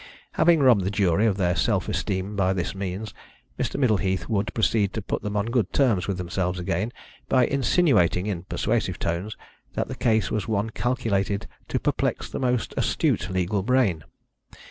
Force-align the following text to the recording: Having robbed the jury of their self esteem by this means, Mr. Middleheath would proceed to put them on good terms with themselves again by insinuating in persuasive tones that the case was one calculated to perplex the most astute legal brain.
Having 0.31 0.61
robbed 0.61 0.83
the 0.83 0.89
jury 0.89 1.27
of 1.27 1.37
their 1.37 1.55
self 1.55 1.87
esteem 1.87 2.35
by 2.35 2.53
this 2.53 2.73
means, 2.73 3.13
Mr. 3.59 3.77
Middleheath 3.79 4.27
would 4.27 4.51
proceed 4.55 4.93
to 4.93 5.01
put 5.03 5.21
them 5.21 5.37
on 5.37 5.51
good 5.51 5.71
terms 5.71 6.07
with 6.07 6.17
themselves 6.17 6.57
again 6.57 6.91
by 7.29 7.45
insinuating 7.45 8.25
in 8.25 8.41
persuasive 8.45 8.97
tones 8.97 9.37
that 9.73 9.89
the 9.89 9.95
case 9.95 10.31
was 10.31 10.47
one 10.47 10.71
calculated 10.71 11.45
to 11.67 11.79
perplex 11.79 12.31
the 12.31 12.39
most 12.39 12.73
astute 12.77 13.29
legal 13.29 13.61
brain. 13.61 14.03